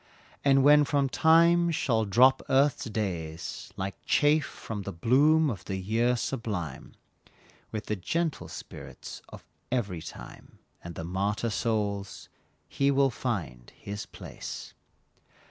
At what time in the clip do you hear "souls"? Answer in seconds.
11.51-12.29